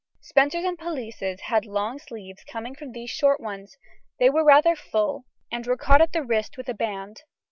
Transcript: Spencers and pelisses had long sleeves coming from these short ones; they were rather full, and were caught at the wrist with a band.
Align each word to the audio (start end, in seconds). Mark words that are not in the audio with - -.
Spencers 0.19 0.63
and 0.63 0.79
pelisses 0.79 1.41
had 1.41 1.67
long 1.67 1.99
sleeves 1.99 2.43
coming 2.43 2.73
from 2.73 2.91
these 2.91 3.11
short 3.11 3.39
ones; 3.39 3.77
they 4.17 4.31
were 4.31 4.43
rather 4.43 4.75
full, 4.75 5.25
and 5.51 5.67
were 5.67 5.77
caught 5.77 6.01
at 6.01 6.11
the 6.11 6.23
wrist 6.23 6.57
with 6.57 6.67
a 6.69 6.73
band. 6.73 7.21